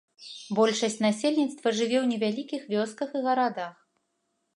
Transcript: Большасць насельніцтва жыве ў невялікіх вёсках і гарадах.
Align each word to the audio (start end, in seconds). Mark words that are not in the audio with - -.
Большасць 0.59 0.95
насельніцтва 1.05 1.73
жыве 1.79 1.97
ў 2.03 2.11
невялікіх 2.13 2.61
вёсках 2.73 3.09
і 3.21 3.23
гарадах. 3.29 3.75